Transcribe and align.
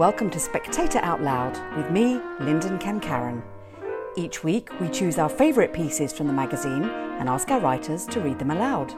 Welcome 0.00 0.30
to 0.30 0.40
Spectator 0.40 0.98
Out 1.00 1.20
Loud 1.20 1.76
with 1.76 1.90
me, 1.90 2.22
Linden 2.40 2.78
Kemkaran. 2.78 3.42
Each 4.16 4.42
week, 4.42 4.70
we 4.80 4.88
choose 4.88 5.18
our 5.18 5.28
favourite 5.28 5.74
pieces 5.74 6.10
from 6.10 6.26
the 6.26 6.32
magazine 6.32 6.84
and 6.84 7.28
ask 7.28 7.50
our 7.50 7.60
writers 7.60 8.06
to 8.06 8.20
read 8.20 8.38
them 8.38 8.50
aloud. 8.50 8.88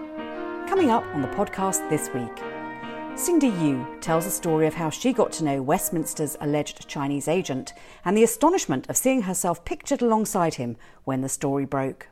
Coming 0.69 0.93
up 0.93 1.05
on 1.07 1.21
the 1.21 1.27
podcast 1.27 1.91
this 1.91 2.09
week, 2.15 3.19
Cindy 3.19 3.49
Yu 3.49 3.85
tells 4.01 4.27
the 4.27 4.31
story 4.31 4.69
of 4.69 4.75
how 4.75 4.91
she 4.91 5.13
got 5.13 5.33
to 5.33 5.45
know 5.45 5.61
Westminster's 5.61 6.37
alleged 6.41 6.87
Chinese 6.87 7.27
agent 7.27 7.73
and 8.05 8.17
the 8.17 8.23
astonishment 8.23 8.89
of 8.89 8.97
seeing 8.97 9.23
herself 9.23 9.65
pictured 9.65 10.03
alongside 10.03 10.55
him 10.55 10.77
when 11.03 11.21
the 11.21 11.29
story 11.29 11.65
broke. 11.65 12.11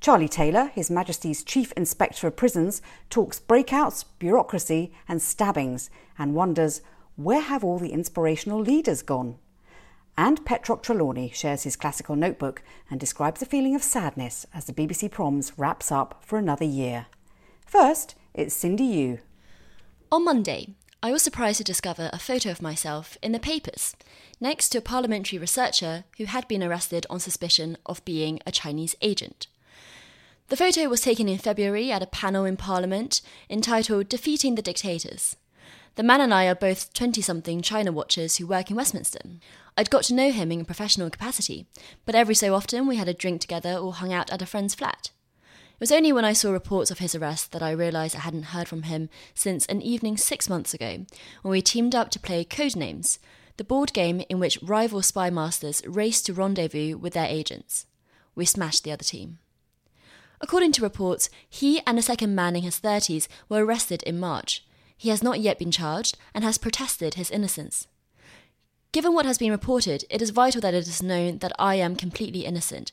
Charlie 0.00 0.28
Taylor, 0.28 0.66
His 0.66 0.88
Majesty's 0.88 1.42
Chief 1.42 1.72
Inspector 1.72 2.24
of 2.24 2.36
Prisons, 2.36 2.80
talks 3.10 3.40
breakouts, 3.40 4.04
bureaucracy, 4.20 4.92
and 5.08 5.20
stabbings 5.20 5.90
and 6.16 6.36
wonders 6.36 6.80
where 7.16 7.40
have 7.40 7.64
all 7.64 7.78
the 7.78 7.92
inspirational 7.92 8.60
leaders 8.60 9.02
gone? 9.02 9.36
And 10.16 10.44
Petroc 10.44 10.82
Trelawney 10.82 11.30
shares 11.34 11.62
his 11.62 11.76
classical 11.76 12.16
notebook 12.16 12.62
and 12.90 13.00
describes 13.00 13.40
a 13.40 13.46
feeling 13.46 13.74
of 13.74 13.82
sadness 13.82 14.46
as 14.52 14.64
the 14.64 14.72
BBC 14.72 15.10
Proms 15.10 15.52
wraps 15.56 15.90
up 15.90 16.22
for 16.24 16.38
another 16.38 16.64
year. 16.64 17.06
First, 17.66 18.14
it's 18.34 18.54
Cindy 18.54 18.84
Yu. 18.84 19.18
On 20.12 20.24
Monday, 20.24 20.74
I 21.02 21.12
was 21.12 21.22
surprised 21.22 21.58
to 21.58 21.64
discover 21.64 22.10
a 22.12 22.18
photo 22.18 22.50
of 22.50 22.60
myself 22.60 23.16
in 23.22 23.32
the 23.32 23.38
papers, 23.38 23.96
next 24.40 24.68
to 24.70 24.78
a 24.78 24.82
parliamentary 24.82 25.38
researcher 25.38 26.04
who 26.18 26.24
had 26.24 26.46
been 26.46 26.62
arrested 26.62 27.06
on 27.08 27.20
suspicion 27.20 27.78
of 27.86 28.04
being 28.04 28.40
a 28.46 28.52
Chinese 28.52 28.94
agent. 29.00 29.46
The 30.48 30.56
photo 30.56 30.88
was 30.88 31.00
taken 31.00 31.28
in 31.28 31.38
February 31.38 31.90
at 31.90 32.02
a 32.02 32.06
panel 32.06 32.44
in 32.44 32.56
Parliament 32.56 33.22
entitled 33.48 34.08
Defeating 34.08 34.56
the 34.56 34.62
Dictators. 34.62 35.36
The 36.00 36.04
man 36.04 36.22
and 36.22 36.32
I 36.32 36.46
are 36.46 36.54
both 36.54 36.94
20 36.94 37.20
something 37.20 37.60
China 37.60 37.92
watchers 37.92 38.38
who 38.38 38.46
work 38.46 38.70
in 38.70 38.76
Westminster. 38.78 39.20
I'd 39.76 39.90
got 39.90 40.02
to 40.04 40.14
know 40.14 40.32
him 40.32 40.50
in 40.50 40.62
a 40.62 40.64
professional 40.64 41.10
capacity, 41.10 41.66
but 42.06 42.14
every 42.14 42.34
so 42.34 42.54
often 42.54 42.86
we 42.86 42.96
had 42.96 43.06
a 43.06 43.12
drink 43.12 43.42
together 43.42 43.74
or 43.74 43.92
hung 43.92 44.10
out 44.10 44.30
at 44.30 44.40
a 44.40 44.46
friend's 44.46 44.74
flat. 44.74 45.10
It 45.42 45.78
was 45.78 45.92
only 45.92 46.10
when 46.10 46.24
I 46.24 46.32
saw 46.32 46.52
reports 46.52 46.90
of 46.90 47.00
his 47.00 47.14
arrest 47.14 47.52
that 47.52 47.62
I 47.62 47.72
realised 47.72 48.16
I 48.16 48.20
hadn't 48.20 48.44
heard 48.44 48.66
from 48.66 48.84
him 48.84 49.10
since 49.34 49.66
an 49.66 49.82
evening 49.82 50.16
six 50.16 50.48
months 50.48 50.72
ago, 50.72 51.04
when 51.42 51.52
we 51.52 51.60
teamed 51.60 51.94
up 51.94 52.08
to 52.12 52.18
play 52.18 52.46
Codenames, 52.46 53.18
the 53.58 53.62
board 53.62 53.92
game 53.92 54.22
in 54.30 54.40
which 54.40 54.58
rival 54.62 55.02
spy 55.02 55.28
masters 55.28 55.86
race 55.86 56.22
to 56.22 56.32
rendezvous 56.32 56.96
with 56.96 57.12
their 57.12 57.28
agents. 57.28 57.84
We 58.34 58.46
smashed 58.46 58.84
the 58.84 58.92
other 58.92 59.04
team. 59.04 59.38
According 60.40 60.72
to 60.72 60.82
reports, 60.82 61.28
he 61.46 61.82
and 61.86 61.98
a 61.98 62.02
second 62.02 62.34
man 62.34 62.56
in 62.56 62.62
his 62.62 62.80
30s 62.80 63.28
were 63.50 63.66
arrested 63.66 64.02
in 64.04 64.18
March, 64.18 64.64
he 65.00 65.08
has 65.08 65.22
not 65.22 65.40
yet 65.40 65.58
been 65.58 65.70
charged 65.70 66.18
and 66.34 66.44
has 66.44 66.58
protested 66.58 67.14
his 67.14 67.30
innocence. 67.30 67.86
Given 68.92 69.14
what 69.14 69.24
has 69.24 69.38
been 69.38 69.50
reported, 69.50 70.04
it 70.10 70.20
is 70.20 70.28
vital 70.28 70.60
that 70.60 70.74
it 70.74 70.86
is 70.86 71.02
known 71.02 71.38
that 71.38 71.54
I 71.58 71.76
am 71.76 71.96
completely 71.96 72.44
innocent. 72.44 72.92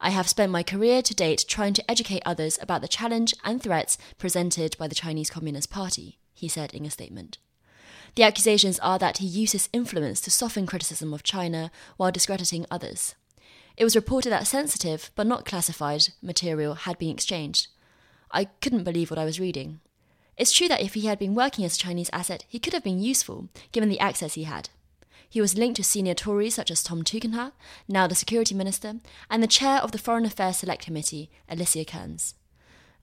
I 0.00 0.08
have 0.08 0.30
spent 0.30 0.50
my 0.50 0.62
career 0.62 1.02
to 1.02 1.14
date 1.14 1.44
trying 1.46 1.74
to 1.74 1.90
educate 1.90 2.22
others 2.24 2.58
about 2.62 2.80
the 2.80 2.88
challenge 2.88 3.34
and 3.44 3.62
threats 3.62 3.98
presented 4.16 4.78
by 4.78 4.88
the 4.88 4.94
Chinese 4.94 5.28
Communist 5.28 5.68
Party, 5.68 6.16
he 6.32 6.48
said 6.48 6.72
in 6.72 6.86
a 6.86 6.90
statement. 6.90 7.36
The 8.14 8.22
accusations 8.22 8.78
are 8.78 8.98
that 9.00 9.18
he 9.18 9.26
uses 9.26 9.64
his 9.64 9.68
influence 9.74 10.22
to 10.22 10.30
soften 10.30 10.64
criticism 10.64 11.12
of 11.12 11.22
China 11.22 11.70
while 11.98 12.10
discrediting 12.10 12.64
others. 12.70 13.14
It 13.76 13.84
was 13.84 13.94
reported 13.94 14.30
that 14.30 14.46
sensitive, 14.46 15.10
but 15.16 15.26
not 15.26 15.44
classified, 15.44 16.14
material 16.22 16.76
had 16.76 16.96
been 16.96 17.10
exchanged. 17.10 17.68
I 18.30 18.46
couldn't 18.46 18.84
believe 18.84 19.10
what 19.10 19.18
I 19.18 19.26
was 19.26 19.38
reading. 19.38 19.80
It's 20.36 20.52
true 20.52 20.68
that 20.68 20.80
if 20.82 20.94
he 20.94 21.06
had 21.06 21.18
been 21.18 21.34
working 21.34 21.64
as 21.64 21.76
a 21.76 21.78
Chinese 21.78 22.10
asset, 22.12 22.44
he 22.48 22.58
could 22.58 22.72
have 22.72 22.84
been 22.84 23.02
useful, 23.02 23.48
given 23.70 23.88
the 23.88 24.00
access 24.00 24.34
he 24.34 24.44
had. 24.44 24.70
He 25.28 25.40
was 25.40 25.56
linked 25.56 25.76
to 25.76 25.84
senior 25.84 26.14
Tories 26.14 26.54
such 26.54 26.70
as 26.70 26.82
Tom 26.82 27.02
Tugendhat, 27.02 27.52
now 27.88 28.06
the 28.06 28.14
Security 28.14 28.54
Minister, 28.54 28.96
and 29.30 29.42
the 29.42 29.46
chair 29.46 29.78
of 29.78 29.92
the 29.92 29.98
Foreign 29.98 30.26
Affairs 30.26 30.58
Select 30.58 30.84
Committee, 30.84 31.30
Alicia 31.48 31.84
Kearns. 31.84 32.34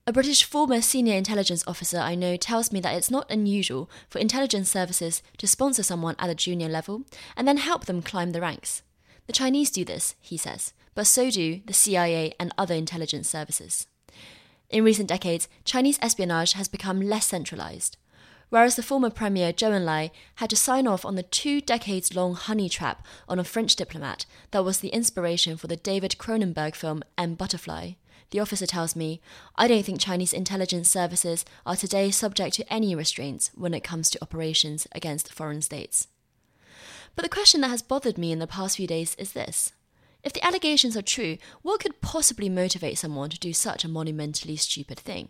A 0.06 0.14
British 0.14 0.44
former 0.44 0.82
senior 0.82 1.16
intelligence 1.16 1.64
officer 1.68 1.98
I 2.00 2.16
know 2.16 2.36
tells 2.36 2.72
me 2.72 2.80
that 2.82 2.96
it's 2.96 3.12
not 3.12 3.30
unusual 3.32 3.90
for 4.10 4.18
intelligence 4.18 4.70
services 4.70 5.22
to 5.38 5.48
sponsor 5.48 5.84
someone 5.84 6.16
at 6.18 6.30
a 6.30 6.36
junior 6.36 6.68
level 6.68 7.04
and 7.38 7.48
then 7.48 7.58
help 7.58 7.86
them 7.86 8.02
climb 8.02 8.32
the 8.32 8.42
ranks. 8.42 8.82
The 9.28 9.34
Chinese 9.34 9.70
do 9.70 9.86
this, 9.86 10.16
he 10.20 10.36
says, 10.36 10.74
but 10.96 11.06
so 11.06 11.30
do 11.30 11.62
the 11.66 11.74
CIA 11.74 12.34
and 12.40 12.52
other 12.58 12.74
intelligence 12.74 13.30
services. 13.30 13.86
In 14.70 14.84
recent 14.84 15.10
decades, 15.10 15.48
Chinese 15.66 16.00
espionage 16.02 16.54
has 16.54 16.68
become 16.68 17.02
less 17.02 17.26
centralized. 17.26 17.98
Whereas 18.50 18.76
the 18.76 18.84
former 18.84 19.10
premier 19.10 19.54
Zhou 19.54 19.72
Enlai 19.72 20.12
had 20.36 20.50
to 20.50 20.56
sign 20.56 20.88
off 20.88 21.06
on 21.06 21.16
the 21.16 21.24
two 21.24 21.62
decades 21.62 22.16
long 22.16 22.34
honey 22.34 22.70
trap 22.70 23.06
on 23.28 23.40
a 23.40 23.44
French 23.44 23.76
diplomat 23.76 24.26
that 24.52 24.66
was 24.66 24.80
the 24.80 24.90
inspiration 24.90 25.56
for 25.58 25.68
the 25.68 25.76
David 25.76 26.16
Cronenberg 26.18 26.76
film 26.76 27.04
M 27.18 27.36
Butterfly, 27.36 27.94
the 28.32 28.40
officer 28.40 28.66
tells 28.66 28.96
me, 28.96 29.22
I 29.56 29.68
don't 29.68 29.84
think 29.84 30.00
Chinese 30.00 30.34
intelligence 30.34 30.90
services 30.90 31.46
are 31.66 31.76
today 31.76 32.12
subject 32.12 32.56
to 32.56 32.74
any 32.74 32.94
restraints 32.96 33.52
when 33.56 33.74
it 33.74 33.84
comes 33.84 34.10
to 34.12 34.22
operations 34.22 34.88
against 34.92 35.34
foreign 35.34 35.62
states. 35.62 36.08
But 37.16 37.24
the 37.24 37.30
question 37.30 37.62
that 37.62 37.70
has 37.70 37.82
bothered 37.82 38.18
me 38.18 38.32
in 38.32 38.40
the 38.40 38.48
past 38.48 38.78
few 38.78 38.88
days 38.88 39.16
is 39.16 39.34
this 39.34 39.74
if 40.24 40.34
the 40.34 40.46
allegations 40.46 40.98
are 40.98 41.02
true, 41.02 41.38
what 41.62 41.80
could 41.80 42.02
possibly 42.02 42.50
motivate 42.50 42.98
someone 42.98 43.30
to 43.30 43.40
do 43.40 43.54
such 43.54 43.84
a 43.84 43.90
monumentally 43.90 44.56
stupid 44.56 45.00
thing? 45.00 45.30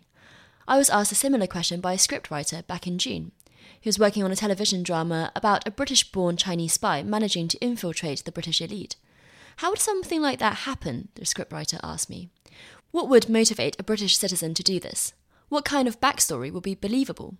I 0.66 0.78
was 0.78 0.90
asked 0.90 1.12
a 1.12 1.16
similar 1.16 1.46
question 1.46 1.80
by 1.80 1.94
a 1.94 1.96
scriptwriter 1.96 2.66
back 2.66 2.86
in 2.86 2.98
June, 2.98 3.32
who 3.82 3.88
was 3.88 3.98
working 3.98 4.22
on 4.22 4.32
a 4.32 4.36
television 4.36 4.82
drama 4.82 5.32
about 5.34 5.66
a 5.66 5.70
British 5.70 6.10
born 6.10 6.36
Chinese 6.36 6.74
spy 6.74 7.02
managing 7.02 7.48
to 7.48 7.58
infiltrate 7.58 8.24
the 8.24 8.32
British 8.32 8.60
elite. 8.60 8.96
How 9.56 9.70
would 9.70 9.78
something 9.78 10.20
like 10.20 10.38
that 10.38 10.58
happen? 10.58 11.08
the 11.14 11.22
scriptwriter 11.22 11.78
asked 11.82 12.10
me. 12.10 12.30
What 12.90 13.08
would 13.08 13.28
motivate 13.28 13.76
a 13.78 13.84
British 13.84 14.16
citizen 14.16 14.54
to 14.54 14.62
do 14.62 14.80
this? 14.80 15.12
What 15.48 15.64
kind 15.64 15.86
of 15.86 16.00
backstory 16.00 16.52
would 16.52 16.62
be 16.62 16.74
believable? 16.74 17.36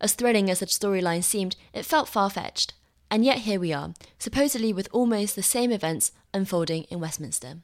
As 0.00 0.14
thrilling 0.14 0.50
as 0.50 0.60
the 0.60 0.66
storyline 0.66 1.24
seemed, 1.24 1.56
it 1.72 1.84
felt 1.84 2.08
far 2.08 2.30
fetched. 2.30 2.74
And 3.10 3.24
yet 3.24 3.38
here 3.38 3.58
we 3.58 3.72
are, 3.72 3.94
supposedly 4.18 4.72
with 4.72 4.88
almost 4.92 5.34
the 5.34 5.42
same 5.42 5.72
events 5.72 6.12
unfolding 6.34 6.84
in 6.84 7.00
Westminster. 7.00 7.58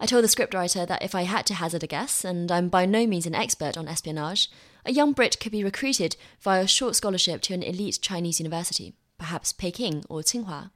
I 0.00 0.06
told 0.06 0.24
the 0.24 0.28
scriptwriter 0.28 0.86
that 0.86 1.02
if 1.02 1.14
I 1.14 1.22
had 1.22 1.46
to 1.46 1.54
hazard 1.54 1.84
a 1.84 1.86
guess, 1.86 2.24
and 2.24 2.50
I'm 2.50 2.68
by 2.68 2.86
no 2.86 3.06
means 3.06 3.26
an 3.26 3.34
expert 3.34 3.76
on 3.76 3.86
espionage, 3.86 4.50
a 4.84 4.92
young 4.92 5.12
Brit 5.12 5.38
could 5.38 5.52
be 5.52 5.62
recruited 5.62 6.16
via 6.40 6.62
a 6.62 6.66
short 6.66 6.96
scholarship 6.96 7.42
to 7.42 7.54
an 7.54 7.62
elite 7.62 7.98
Chinese 8.00 8.40
university, 8.40 8.94
perhaps 9.18 9.52
Peking 9.52 10.04
or 10.08 10.20
Tsinghua. 10.20 10.70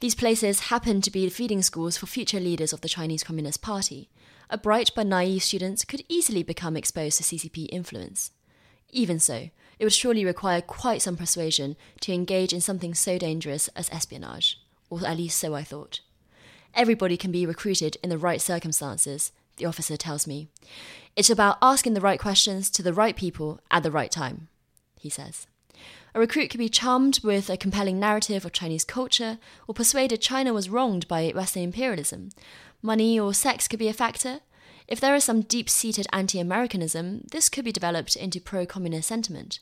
These 0.00 0.14
places 0.14 0.60
happen 0.60 1.02
to 1.02 1.10
be 1.10 1.26
the 1.26 1.30
feeding 1.30 1.60
schools 1.60 1.98
for 1.98 2.06
future 2.06 2.40
leaders 2.40 2.72
of 2.72 2.80
the 2.80 2.88
Chinese 2.88 3.22
Communist 3.22 3.60
Party. 3.60 4.08
A 4.48 4.56
bright 4.56 4.90
but 4.96 5.06
naive 5.06 5.42
student 5.42 5.86
could 5.86 6.02
easily 6.08 6.42
become 6.42 6.76
exposed 6.76 7.18
to 7.18 7.22
CCP 7.22 7.68
influence. 7.70 8.30
Even 8.88 9.20
so, 9.20 9.50
it 9.80 9.84
would 9.84 9.94
surely 9.94 10.26
require 10.26 10.60
quite 10.60 11.00
some 11.00 11.16
persuasion 11.16 11.74
to 12.02 12.12
engage 12.12 12.52
in 12.52 12.60
something 12.60 12.92
so 12.92 13.16
dangerous 13.16 13.68
as 13.68 13.88
espionage, 13.88 14.60
or 14.90 15.04
at 15.06 15.16
least 15.16 15.38
so 15.38 15.54
I 15.54 15.64
thought. 15.64 16.00
Everybody 16.74 17.16
can 17.16 17.32
be 17.32 17.46
recruited 17.46 17.96
in 18.04 18.10
the 18.10 18.18
right 18.18 18.42
circumstances, 18.42 19.32
the 19.56 19.64
officer 19.64 19.96
tells 19.96 20.26
me. 20.26 20.48
It's 21.16 21.30
about 21.30 21.56
asking 21.62 21.94
the 21.94 22.02
right 22.02 22.20
questions 22.20 22.68
to 22.72 22.82
the 22.82 22.92
right 22.92 23.16
people 23.16 23.58
at 23.70 23.82
the 23.82 23.90
right 23.90 24.10
time, 24.10 24.48
he 24.98 25.08
says. 25.08 25.46
A 26.14 26.20
recruit 26.20 26.50
could 26.50 26.58
be 26.58 26.68
charmed 26.68 27.20
with 27.24 27.48
a 27.48 27.56
compelling 27.56 27.98
narrative 27.98 28.44
of 28.44 28.52
Chinese 28.52 28.84
culture 28.84 29.38
or 29.66 29.74
persuaded 29.74 30.20
China 30.20 30.52
was 30.52 30.68
wronged 30.68 31.08
by 31.08 31.32
Western 31.34 31.62
imperialism. 31.62 32.28
Money 32.82 33.18
or 33.18 33.32
sex 33.32 33.66
could 33.66 33.78
be 33.78 33.88
a 33.88 33.94
factor, 33.94 34.40
if 34.86 35.00
there 35.00 35.14
is 35.14 35.24
some 35.24 35.40
deep 35.42 35.70
seated 35.70 36.06
anti 36.12 36.38
Americanism, 36.38 37.22
this 37.30 37.48
could 37.48 37.64
be 37.64 37.72
developed 37.72 38.16
into 38.16 38.40
pro 38.40 38.66
communist 38.66 39.08
sentiment. 39.08 39.60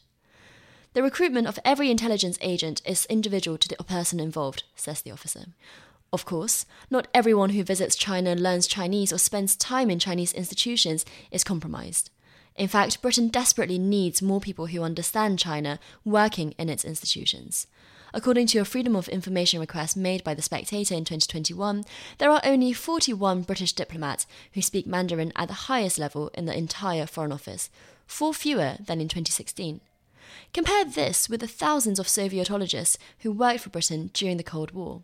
The 0.94 1.02
recruitment 1.02 1.46
of 1.46 1.58
every 1.64 1.90
intelligence 1.90 2.38
agent 2.40 2.80
is 2.84 3.06
individual 3.06 3.58
to 3.58 3.68
the 3.68 3.76
person 3.84 4.20
involved, 4.20 4.64
says 4.74 5.02
the 5.02 5.10
officer. 5.10 5.46
Of 6.12 6.24
course, 6.24 6.64
not 6.90 7.08
everyone 7.12 7.50
who 7.50 7.62
visits 7.62 7.94
China, 7.94 8.34
learns 8.34 8.66
Chinese, 8.66 9.12
or 9.12 9.18
spends 9.18 9.56
time 9.56 9.90
in 9.90 9.98
Chinese 9.98 10.32
institutions 10.32 11.04
is 11.30 11.44
compromised. 11.44 12.10
In 12.56 12.66
fact, 12.66 13.02
Britain 13.02 13.28
desperately 13.28 13.78
needs 13.78 14.22
more 14.22 14.40
people 14.40 14.66
who 14.66 14.82
understand 14.82 15.38
China 15.38 15.78
working 16.04 16.54
in 16.58 16.68
its 16.68 16.84
institutions. 16.84 17.66
According 18.14 18.46
to 18.48 18.58
a 18.58 18.64
Freedom 18.64 18.96
of 18.96 19.08
Information 19.08 19.60
request 19.60 19.96
made 19.96 20.24
by 20.24 20.32
The 20.32 20.42
Spectator 20.42 20.94
in 20.94 21.04
2021, 21.04 21.84
there 22.16 22.30
are 22.30 22.40
only 22.42 22.72
41 22.72 23.42
British 23.42 23.74
diplomats 23.74 24.26
who 24.54 24.62
speak 24.62 24.86
Mandarin 24.86 25.32
at 25.36 25.48
the 25.48 25.68
highest 25.68 25.98
level 25.98 26.30
in 26.32 26.46
the 26.46 26.56
entire 26.56 27.06
Foreign 27.06 27.32
Office, 27.32 27.68
four 28.06 28.32
fewer 28.32 28.78
than 28.80 29.00
in 29.00 29.08
2016. 29.08 29.82
Compare 30.52 30.84
this 30.84 31.28
with 31.28 31.40
the 31.40 31.46
thousands 31.46 31.98
of 31.98 32.06
Sovietologists 32.06 32.96
who 33.20 33.32
worked 33.32 33.60
for 33.60 33.70
Britain 33.70 34.10
during 34.12 34.36
the 34.36 34.42
Cold 34.42 34.72
War. 34.72 35.02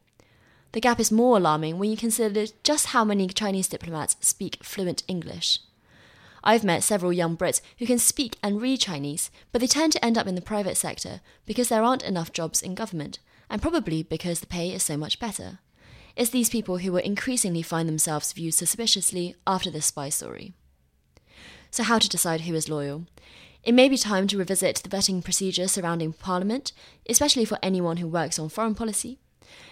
The 0.72 0.80
gap 0.80 0.98
is 0.98 1.12
more 1.12 1.36
alarming 1.36 1.78
when 1.78 1.90
you 1.90 1.96
consider 1.96 2.46
just 2.62 2.86
how 2.86 3.04
many 3.04 3.28
Chinese 3.28 3.68
diplomats 3.68 4.16
speak 4.20 4.62
fluent 4.64 5.04
English. 5.06 5.60
I've 6.42 6.64
met 6.64 6.82
several 6.82 7.12
young 7.12 7.36
Brits 7.36 7.62
who 7.78 7.86
can 7.86 7.98
speak 7.98 8.36
and 8.42 8.60
read 8.60 8.80
Chinese, 8.80 9.30
but 9.50 9.60
they 9.60 9.66
tend 9.66 9.92
to 9.92 10.04
end 10.04 10.18
up 10.18 10.26
in 10.26 10.34
the 10.34 10.42
private 10.42 10.76
sector 10.76 11.20
because 11.46 11.68
there 11.68 11.82
aren't 11.82 12.02
enough 12.02 12.32
jobs 12.32 12.60
in 12.60 12.74
government, 12.74 13.18
and 13.48 13.62
probably 13.62 14.02
because 14.02 14.40
the 14.40 14.46
pay 14.46 14.70
is 14.70 14.82
so 14.82 14.96
much 14.96 15.18
better. 15.18 15.58
It's 16.16 16.30
these 16.30 16.50
people 16.50 16.78
who 16.78 16.92
will 16.92 16.98
increasingly 16.98 17.62
find 17.62 17.88
themselves 17.88 18.32
viewed 18.32 18.54
suspiciously 18.54 19.36
after 19.46 19.70
this 19.70 19.86
spy 19.86 20.10
story. 20.10 20.52
So, 21.70 21.82
how 21.82 21.98
to 21.98 22.08
decide 22.08 22.42
who 22.42 22.54
is 22.54 22.68
loyal? 22.68 23.06
It 23.64 23.72
may 23.72 23.88
be 23.88 23.96
time 23.96 24.26
to 24.28 24.36
revisit 24.36 24.76
the 24.76 24.90
vetting 24.90 25.24
procedure 25.24 25.68
surrounding 25.68 26.12
Parliament, 26.12 26.72
especially 27.08 27.46
for 27.46 27.58
anyone 27.62 27.96
who 27.96 28.06
works 28.06 28.38
on 28.38 28.50
foreign 28.50 28.74
policy. 28.74 29.18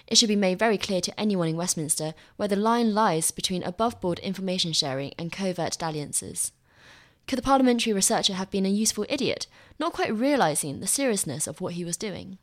It 0.07 0.17
should 0.17 0.29
be 0.29 0.37
made 0.37 0.59
very 0.59 0.79
clear 0.79 1.03
to 1.03 1.21
anyone 1.21 1.49
in 1.49 1.57
Westminster 1.57 2.15
where 2.37 2.49
the 2.49 2.57
line 2.57 2.95
lies 2.95 3.31
between 3.31 3.63
above 3.63 4.01
board 4.01 4.19
information 4.21 4.73
sharing 4.73 5.13
and 5.19 5.31
covert 5.31 5.77
dalliances. 5.79 6.53
Could 7.27 7.39
the 7.39 7.43
parliamentary 7.43 7.93
researcher 7.93 8.33
have 8.35 8.51
been 8.51 8.65
a 8.65 8.71
useful 8.71 9.05
idiot, 9.11 9.47
not 9.79 9.93
quite 9.93 10.15
realizing 10.15 10.81
the 10.81 10.87
seriousness 10.87 11.47
of 11.47 11.61
what 11.61 11.75
he 11.75 11.85
was 11.85 11.99
doing? 11.99 12.39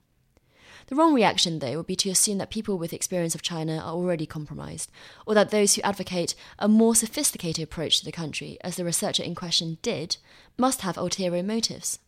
The 0.89 0.95
wrong 0.95 1.13
reaction, 1.13 1.59
though, 1.59 1.77
would 1.77 1.85
be 1.85 1.95
to 1.97 2.09
assume 2.09 2.39
that 2.39 2.49
people 2.49 2.79
with 2.79 2.93
experience 2.93 3.35
of 3.35 3.43
China 3.43 3.77
are 3.77 3.93
already 3.93 4.25
compromised, 4.25 4.89
or 5.27 5.35
that 5.35 5.51
those 5.51 5.75
who 5.75 5.83
advocate 5.83 6.33
a 6.57 6.67
more 6.67 6.95
sophisticated 6.95 7.63
approach 7.63 7.99
to 7.99 8.05
the 8.05 8.11
country, 8.11 8.57
as 8.61 8.75
the 8.75 8.83
researcher 8.83 9.21
in 9.21 9.35
question 9.35 9.77
did, 9.83 10.17
must 10.57 10.81
have 10.81 10.97
ulterior 10.97 11.43
motives. 11.43 11.99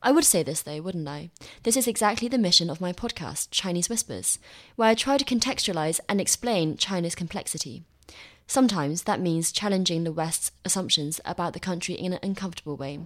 I 0.00 0.12
would 0.12 0.24
say 0.24 0.44
this, 0.44 0.62
though, 0.62 0.80
wouldn't 0.80 1.08
I? 1.08 1.30
This 1.64 1.76
is 1.76 1.88
exactly 1.88 2.28
the 2.28 2.38
mission 2.38 2.70
of 2.70 2.80
my 2.80 2.92
podcast, 2.92 3.48
Chinese 3.50 3.88
Whispers, 3.88 4.38
where 4.76 4.90
I 4.90 4.94
try 4.94 5.18
to 5.18 5.24
contextualize 5.24 5.98
and 6.08 6.20
explain 6.20 6.76
China's 6.76 7.16
complexity. 7.16 7.82
Sometimes 8.46 9.02
that 9.02 9.20
means 9.20 9.50
challenging 9.50 10.04
the 10.04 10.12
West's 10.12 10.52
assumptions 10.64 11.20
about 11.24 11.52
the 11.52 11.58
country 11.58 11.96
in 11.96 12.12
an 12.12 12.20
uncomfortable 12.22 12.76
way. 12.76 13.00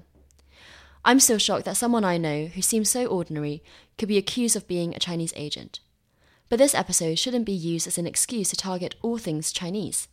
I'm 1.09 1.21
still 1.21 1.39
shocked 1.39 1.65
that 1.65 1.79
someone 1.79 2.05
I 2.05 2.19
know 2.19 2.49
who 2.49 2.61
seems 2.61 2.91
so 2.91 3.07
ordinary 3.07 3.63
could 3.97 4.11
be 4.11 4.19
accused 4.19 4.57
of 4.57 4.69
being 4.69 4.95
a 4.95 4.99
Chinese 4.99 5.33
agent. 5.37 5.81
But 6.51 6.59
this 6.59 6.75
episode 6.75 7.19
shouldn't 7.19 7.47
be 7.47 7.53
used 7.53 7.87
as 7.87 7.97
an 7.97 8.07
excuse 8.07 8.51
to 8.51 8.57
target 8.57 8.95
all 9.01 9.17
things 9.17 9.51
Chinese. 9.51 10.09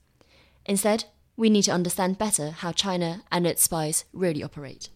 Instead, 0.65 1.03
we 1.35 1.49
need 1.49 1.63
to 1.63 1.73
understand 1.73 2.17
better 2.17 2.51
how 2.51 2.71
China 2.71 3.23
and 3.29 3.45
its 3.45 3.61
spies 3.61 4.05
really 4.13 4.41
operate. 4.41 4.87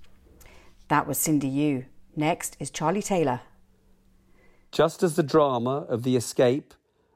That 0.88 1.06
was 1.06 1.18
Cindy 1.18 1.50
Yu. 1.50 1.84
Next 2.16 2.56
is 2.62 2.72
Charlie 2.72 3.01
Taylor. 3.01 3.42
Just 4.72 5.04
as 5.04 5.18
the 5.18 5.22
drama 5.22 5.86
of 5.90 6.04
the 6.04 6.16
escape 6.16 6.74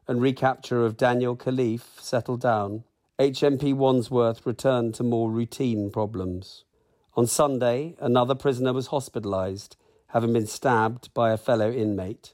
and 0.09 0.21
recapture 0.21 0.85
of 0.85 0.97
Daniel 0.97 1.37
Khalife 1.37 2.01
settled 2.01 2.41
down, 2.41 2.83
HMP 3.17 3.73
Wandsworth 3.73 4.45
returned 4.45 4.93
to 4.95 5.03
more 5.03 5.31
routine 5.31 5.89
problems. 5.89 6.65
On 7.15 7.27
Sunday, 7.27 7.95
another 7.99 8.33
prisoner 8.33 8.73
was 8.73 8.87
hospitalised, 8.87 9.75
having 10.07 10.33
been 10.33 10.47
stabbed 10.47 11.13
by 11.13 11.31
a 11.31 11.37
fellow 11.37 11.71
inmate. 11.71 12.33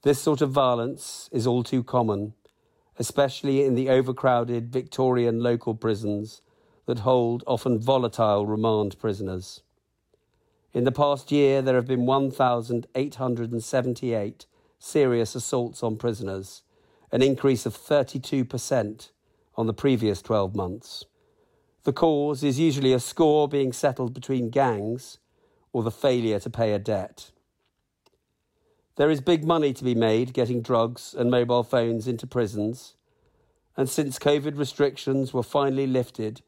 This 0.00 0.18
sort 0.18 0.40
of 0.40 0.50
violence 0.50 1.28
is 1.30 1.46
all 1.46 1.62
too 1.62 1.84
common, 1.84 2.32
especially 2.98 3.64
in 3.64 3.74
the 3.74 3.90
overcrowded 3.90 4.72
Victorian 4.72 5.40
local 5.40 5.74
prisons 5.74 6.40
that 6.86 7.00
hold 7.00 7.44
often 7.46 7.78
volatile 7.78 8.46
remand 8.46 8.98
prisoners. 8.98 9.60
In 10.72 10.84
the 10.84 10.92
past 10.92 11.30
year, 11.30 11.60
there 11.60 11.76
have 11.76 11.86
been 11.86 12.06
1,878 12.06 14.46
serious 14.78 15.34
assaults 15.34 15.82
on 15.82 15.96
prisoners, 15.96 16.62
an 17.12 17.20
increase 17.20 17.66
of 17.66 17.76
32% 17.76 19.10
on 19.56 19.66
the 19.66 19.74
previous 19.74 20.22
12 20.22 20.56
months. 20.56 21.04
The 21.84 21.92
cause 21.92 22.42
is 22.42 22.58
usually 22.58 22.94
a 22.94 22.98
score 22.98 23.46
being 23.46 23.72
settled 23.72 24.14
between 24.14 24.48
gangs 24.48 25.18
or 25.72 25.82
the 25.82 25.90
failure 25.90 26.40
to 26.40 26.50
pay 26.50 26.72
a 26.72 26.78
debt. 26.78 27.30
There 28.96 29.10
is 29.10 29.20
big 29.20 29.44
money 29.44 29.72
to 29.74 29.84
be 29.84 29.94
made 29.94 30.32
getting 30.32 30.62
drugs 30.62 31.14
and 31.16 31.30
mobile 31.30 31.62
phones 31.62 32.08
into 32.08 32.26
prisons, 32.26 32.94
and 33.76 33.88
since 33.88 34.18
COVID 34.18 34.56
restrictions 34.56 35.34
were 35.34 35.42
finally 35.42 35.86
lifted, 35.86 36.40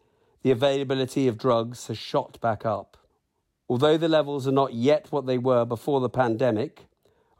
the 0.42 0.52
availability 0.52 1.28
of 1.28 1.38
drugs 1.38 1.88
has 1.88 1.98
shot 1.98 2.40
back 2.40 2.64
up. 2.64 2.96
Although 3.68 3.98
the 3.98 4.08
levels 4.08 4.46
are 4.46 4.52
not 4.52 4.74
yet 4.74 5.08
what 5.10 5.26
they 5.26 5.38
were 5.38 5.64
before 5.64 6.00
the 6.00 6.08
pandemic, 6.08 6.86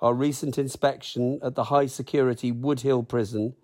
our 0.03 0.13
recent 0.13 0.59
inspection 0.59 1.39
at 1.43 1.55
the 1.55 1.65
high 1.65 1.87
security 1.87 2.53
Woodhill 2.53 3.09
prison 3.09 3.55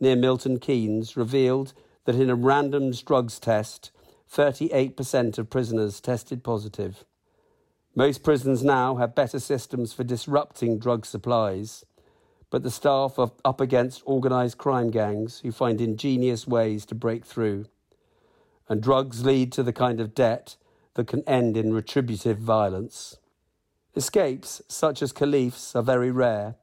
near 0.00 0.16
Milton 0.16 0.58
Keynes 0.58 1.16
revealed 1.16 1.74
that 2.04 2.16
in 2.16 2.30
a 2.30 2.34
random 2.34 2.90
drugs 2.92 3.38
test, 3.38 3.90
38% 4.30 5.38
of 5.38 5.50
prisoners 5.50 6.00
tested 6.00 6.42
positive. 6.42 7.04
Most 7.94 8.22
prisons 8.22 8.64
now 8.64 8.96
have 8.96 9.14
better 9.14 9.38
systems 9.38 9.92
for 9.92 10.04
disrupting 10.04 10.78
drug 10.78 11.04
supplies, 11.04 11.84
but 12.48 12.62
the 12.62 12.70
staff 12.70 13.18
are 13.18 13.32
up 13.44 13.60
against 13.60 14.06
organised 14.06 14.56
crime 14.56 14.90
gangs 14.90 15.40
who 15.40 15.52
find 15.52 15.80
ingenious 15.80 16.46
ways 16.46 16.86
to 16.86 16.94
break 16.94 17.26
through. 17.26 17.66
And 18.68 18.82
drugs 18.82 19.24
lead 19.24 19.52
to 19.52 19.62
the 19.62 19.72
kind 19.72 20.00
of 20.00 20.14
debt 20.14 20.56
that 20.94 21.06
can 21.06 21.22
end 21.26 21.56
in 21.56 21.74
retributive 21.74 22.38
violence. 22.38 23.18
Escapes, 23.94 24.62
such 24.68 25.02
as 25.02 25.12
Khalife's, 25.12 25.76
are 25.76 25.82
very 25.82 26.10
rare. 26.10 26.56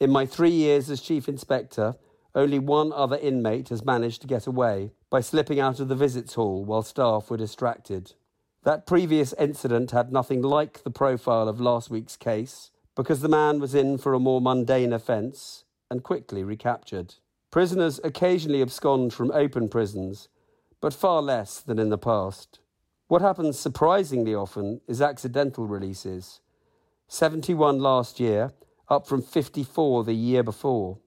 In 0.00 0.10
my 0.10 0.26
three 0.26 0.50
years 0.50 0.90
as 0.90 1.00
Chief 1.00 1.28
Inspector, 1.28 1.94
only 2.34 2.58
one 2.58 2.92
other 2.92 3.16
inmate 3.16 3.70
has 3.70 3.84
managed 3.84 4.20
to 4.22 4.28
get 4.28 4.46
away 4.46 4.92
by 5.10 5.20
slipping 5.20 5.58
out 5.58 5.80
of 5.80 5.88
the 5.88 5.94
visits 5.96 6.34
hall 6.34 6.64
while 6.64 6.82
staff 6.82 7.30
were 7.30 7.36
distracted. 7.36 8.12
That 8.62 8.86
previous 8.86 9.32
incident 9.34 9.90
had 9.90 10.12
nothing 10.12 10.42
like 10.42 10.82
the 10.82 10.90
profile 10.90 11.48
of 11.48 11.60
last 11.60 11.90
week's 11.90 12.16
case 12.16 12.70
because 12.94 13.20
the 13.20 13.28
man 13.28 13.58
was 13.58 13.74
in 13.74 13.98
for 13.98 14.14
a 14.14 14.20
more 14.20 14.40
mundane 14.40 14.92
offence 14.92 15.64
and 15.90 16.02
quickly 16.02 16.44
recaptured. 16.44 17.14
Prisoners 17.50 17.98
occasionally 18.04 18.62
abscond 18.62 19.12
from 19.12 19.32
open 19.32 19.68
prisons, 19.68 20.28
but 20.80 20.94
far 20.94 21.20
less 21.22 21.60
than 21.60 21.78
in 21.78 21.88
the 21.88 21.98
past. 21.98 22.60
What 23.08 23.22
happens 23.22 23.58
surprisingly 23.58 24.34
often 24.34 24.80
is 24.86 25.02
accidental 25.02 25.66
releases 25.66 26.40
71 27.08 27.80
last 27.80 28.20
year, 28.20 28.52
up 28.88 29.04
from 29.04 29.20
54 29.20 30.04
the 30.04 30.12
year 30.12 30.44
before. 30.44 30.98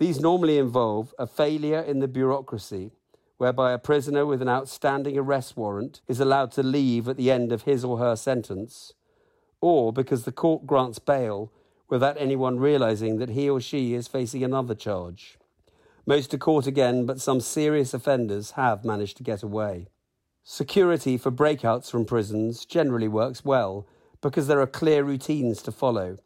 These 0.00 0.18
normally 0.18 0.56
involve 0.56 1.14
a 1.18 1.26
failure 1.26 1.80
in 1.80 1.98
the 1.98 2.08
bureaucracy, 2.08 2.92
whereby 3.36 3.72
a 3.72 3.78
prisoner 3.78 4.24
with 4.24 4.40
an 4.40 4.48
outstanding 4.48 5.18
arrest 5.18 5.58
warrant 5.58 6.00
is 6.08 6.20
allowed 6.20 6.52
to 6.52 6.62
leave 6.62 7.06
at 7.06 7.18
the 7.18 7.30
end 7.30 7.52
of 7.52 7.64
his 7.64 7.84
or 7.84 7.98
her 7.98 8.16
sentence, 8.16 8.94
or 9.60 9.92
because 9.92 10.24
the 10.24 10.32
court 10.32 10.66
grants 10.66 10.98
bail 10.98 11.52
without 11.90 12.16
anyone 12.18 12.58
realizing 12.58 13.18
that 13.18 13.28
he 13.28 13.50
or 13.50 13.60
she 13.60 13.92
is 13.92 14.08
facing 14.08 14.42
another 14.42 14.74
charge. 14.74 15.36
Most 16.06 16.32
are 16.32 16.38
caught 16.38 16.66
again, 16.66 17.04
but 17.04 17.20
some 17.20 17.40
serious 17.40 17.92
offenders 17.92 18.52
have 18.52 18.86
managed 18.86 19.18
to 19.18 19.22
get 19.22 19.42
away. 19.42 19.88
Security 20.42 21.18
for 21.18 21.30
breakouts 21.30 21.90
from 21.90 22.06
prisons 22.06 22.64
generally 22.64 23.08
works 23.08 23.44
well 23.44 23.86
because 24.22 24.46
there 24.46 24.62
are 24.62 24.66
clear 24.66 25.04
routines 25.04 25.60
to 25.60 25.70
follow 25.70 26.16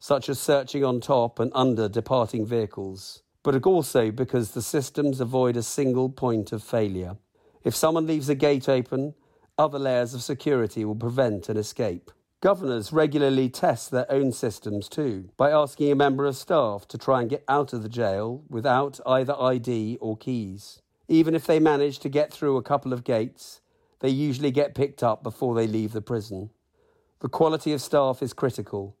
such 0.00 0.30
as 0.30 0.40
searching 0.40 0.82
on 0.82 1.00
top 1.00 1.38
and 1.38 1.52
under 1.54 1.88
departing 1.88 2.44
vehicles, 2.46 3.22
but 3.42 3.64
also 3.66 4.10
because 4.10 4.50
the 4.50 4.62
systems 4.62 5.20
avoid 5.20 5.56
a 5.56 5.62
single 5.62 6.08
point 6.08 6.52
of 6.52 6.62
failure. 6.62 7.16
If 7.62 7.76
someone 7.76 8.06
leaves 8.06 8.30
a 8.30 8.34
gate 8.34 8.68
open, 8.68 9.14
other 9.58 9.78
layers 9.78 10.14
of 10.14 10.22
security 10.22 10.86
will 10.86 10.96
prevent 10.96 11.50
an 11.50 11.58
escape. 11.58 12.10
Governors 12.40 12.94
regularly 12.94 13.50
test 13.50 13.90
their 13.90 14.10
own 14.10 14.32
systems 14.32 14.88
too 14.88 15.28
by 15.36 15.50
asking 15.50 15.92
a 15.92 15.94
member 15.94 16.24
of 16.24 16.36
staff 16.36 16.88
to 16.88 16.96
try 16.96 17.20
and 17.20 17.28
get 17.28 17.44
out 17.46 17.74
of 17.74 17.82
the 17.82 17.88
jail 17.90 18.42
without 18.48 18.98
either 19.04 19.38
ID 19.38 19.98
or 20.00 20.16
keys. 20.16 20.80
Even 21.08 21.34
if 21.34 21.46
they 21.46 21.60
manage 21.60 21.98
to 21.98 22.08
get 22.08 22.32
through 22.32 22.56
a 22.56 22.62
couple 22.62 22.94
of 22.94 23.04
gates, 23.04 23.60
they 23.98 24.08
usually 24.08 24.50
get 24.50 24.74
picked 24.74 25.02
up 25.02 25.22
before 25.22 25.54
they 25.54 25.66
leave 25.66 25.92
the 25.92 26.00
prison. 26.00 26.48
The 27.18 27.28
quality 27.28 27.74
of 27.74 27.82
staff 27.82 28.22
is 28.22 28.32
critical, 28.32 28.96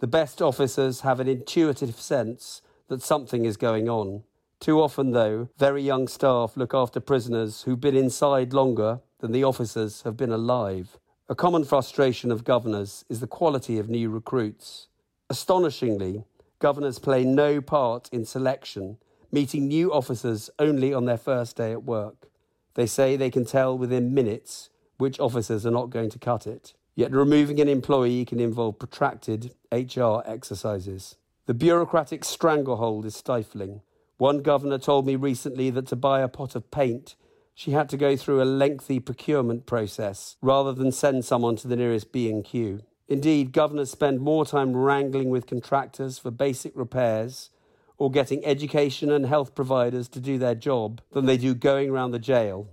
the 0.00 0.06
best 0.06 0.40
officers 0.40 1.00
have 1.00 1.20
an 1.20 1.28
intuitive 1.28 2.00
sense 2.00 2.62
that 2.88 3.02
something 3.02 3.44
is 3.44 3.56
going 3.56 3.88
on. 3.88 4.22
Too 4.60 4.80
often, 4.80 5.12
though, 5.12 5.48
very 5.58 5.82
young 5.82 6.08
staff 6.08 6.56
look 6.56 6.74
after 6.74 7.00
prisoners 7.00 7.62
who've 7.62 7.80
been 7.80 7.96
inside 7.96 8.52
longer 8.52 9.00
than 9.20 9.32
the 9.32 9.44
officers 9.44 10.02
have 10.02 10.16
been 10.16 10.32
alive. 10.32 10.98
A 11.28 11.34
common 11.34 11.64
frustration 11.64 12.30
of 12.30 12.44
governors 12.44 13.04
is 13.08 13.20
the 13.20 13.26
quality 13.26 13.78
of 13.78 13.88
new 13.88 14.08
recruits. 14.08 14.88
Astonishingly, 15.28 16.24
governors 16.58 16.98
play 16.98 17.24
no 17.24 17.60
part 17.60 18.08
in 18.10 18.24
selection, 18.24 18.98
meeting 19.30 19.68
new 19.68 19.92
officers 19.92 20.48
only 20.58 20.94
on 20.94 21.04
their 21.04 21.18
first 21.18 21.56
day 21.56 21.72
at 21.72 21.84
work. 21.84 22.28
They 22.74 22.86
say 22.86 23.16
they 23.16 23.30
can 23.30 23.44
tell 23.44 23.76
within 23.76 24.14
minutes 24.14 24.70
which 24.96 25.20
officers 25.20 25.66
are 25.66 25.70
not 25.70 25.90
going 25.90 26.10
to 26.10 26.18
cut 26.18 26.46
it. 26.46 26.74
Yet 26.98 27.12
removing 27.12 27.60
an 27.60 27.68
employee 27.68 28.24
can 28.24 28.40
involve 28.40 28.80
protracted 28.80 29.54
HR 29.70 30.20
exercises. 30.26 31.14
The 31.46 31.54
bureaucratic 31.54 32.24
stranglehold 32.24 33.06
is 33.06 33.14
stifling. 33.14 33.82
One 34.16 34.42
governor 34.42 34.78
told 34.78 35.06
me 35.06 35.14
recently 35.14 35.70
that 35.70 35.86
to 35.86 35.94
buy 35.94 36.22
a 36.22 36.26
pot 36.26 36.56
of 36.56 36.72
paint, 36.72 37.14
she 37.54 37.70
had 37.70 37.88
to 37.90 37.96
go 37.96 38.16
through 38.16 38.42
a 38.42 38.54
lengthy 38.62 38.98
procurement 38.98 39.64
process 39.64 40.34
rather 40.42 40.72
than 40.72 40.90
send 40.90 41.24
someone 41.24 41.54
to 41.58 41.68
the 41.68 41.76
nearest 41.76 42.10
B&Q. 42.10 42.82
Indeed, 43.06 43.52
governors 43.52 43.92
spend 43.92 44.18
more 44.18 44.44
time 44.44 44.76
wrangling 44.76 45.30
with 45.30 45.46
contractors 45.46 46.18
for 46.18 46.32
basic 46.32 46.72
repairs 46.74 47.50
or 47.96 48.10
getting 48.10 48.44
education 48.44 49.12
and 49.12 49.24
health 49.24 49.54
providers 49.54 50.08
to 50.08 50.18
do 50.18 50.36
their 50.36 50.56
job 50.56 51.00
than 51.12 51.26
they 51.26 51.36
do 51.36 51.54
going 51.54 51.92
round 51.92 52.12
the 52.12 52.18
jail. 52.18 52.66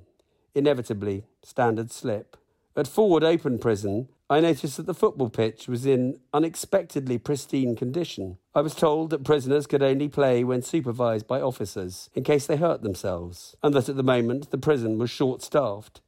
Inevitably, 0.55 1.25
standards 1.43 1.93
slip. 1.93 2.37
At 2.77 2.89
Ford 2.89 3.23
Open 3.23 3.57
Prison, 3.57 4.09
I 4.29 4.41
noticed 4.41 4.75
that 4.75 4.85
the 4.85 4.93
football 4.93 5.29
pitch 5.29 5.69
was 5.69 5.85
in 5.85 6.19
unexpectedly 6.33 7.17
pristine 7.17 7.73
condition. 7.73 8.37
I 8.53 8.59
was 8.59 8.75
told 8.75 9.11
that 9.11 9.23
prisoners 9.23 9.65
could 9.65 9.81
only 9.81 10.09
play 10.09 10.43
when 10.43 10.61
supervised 10.61 11.25
by 11.25 11.39
officers 11.39 12.09
in 12.13 12.25
case 12.25 12.45
they 12.45 12.57
hurt 12.57 12.81
themselves, 12.81 13.55
and 13.63 13.73
that 13.73 13.87
at 13.87 13.95
the 13.95 14.03
moment 14.03 14.51
the 14.51 14.57
prison 14.57 14.97
was 14.97 15.09
short 15.09 15.41
staffed. 15.41 16.01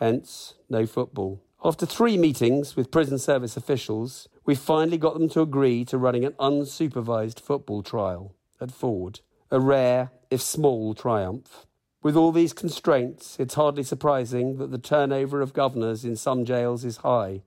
Hence, 0.00 0.54
no 0.68 0.86
football. 0.86 1.40
After 1.64 1.86
three 1.86 2.18
meetings 2.18 2.74
with 2.74 2.90
prison 2.90 3.20
service 3.20 3.56
officials, 3.56 4.28
we 4.44 4.56
finally 4.56 4.98
got 4.98 5.14
them 5.14 5.28
to 5.28 5.40
agree 5.40 5.84
to 5.84 5.98
running 5.98 6.24
an 6.24 6.32
unsupervised 6.40 7.38
football 7.38 7.84
trial 7.84 8.34
at 8.60 8.72
Ford. 8.72 9.20
A 9.52 9.60
rare, 9.60 10.10
if 10.30 10.42
small, 10.42 10.94
triumph. 10.94 11.64
With 12.00 12.16
all 12.16 12.30
these 12.30 12.52
constraints, 12.52 13.36
it's 13.40 13.54
hardly 13.54 13.82
surprising 13.82 14.58
that 14.58 14.70
the 14.70 14.78
turnover 14.78 15.40
of 15.40 15.52
governors 15.52 16.04
in 16.04 16.14
some 16.14 16.44
jails 16.44 16.84
is 16.84 16.98
high. 16.98 17.42